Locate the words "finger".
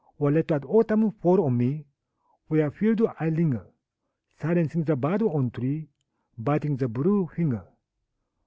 7.27-7.67